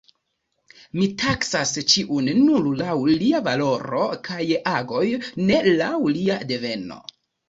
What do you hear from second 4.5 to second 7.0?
agoj, ne laŭ lia deveno.